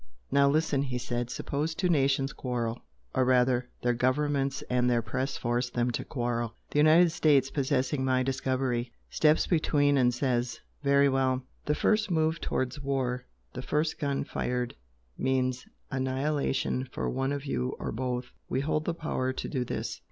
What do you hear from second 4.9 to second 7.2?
press force them to quarrel the United